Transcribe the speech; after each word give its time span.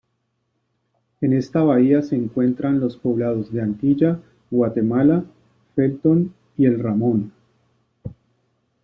En 1.21 1.31
esta 1.31 1.61
bahía 1.61 2.01
se 2.01 2.15
encuentran 2.15 2.79
los 2.79 2.97
poblados 2.97 3.53
de 3.53 3.61
Antilla, 3.61 4.19
Guatemala, 4.49 5.23
Felton 5.75 6.33
y 6.57 6.65
El 6.65 6.79
Ramón. 6.81 7.31